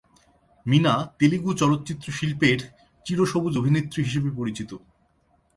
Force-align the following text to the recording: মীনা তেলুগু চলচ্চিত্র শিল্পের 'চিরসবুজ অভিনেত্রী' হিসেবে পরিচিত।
মীনা 0.65 0.93
তেলুগু 1.17 1.51
চলচ্চিত্র 1.53 2.07
শিল্পের 2.11 2.59
'চিরসবুজ 3.05 3.53
অভিনেত্রী' 3.57 4.05
হিসেবে 4.07 4.29
পরিচিত। 4.31 4.71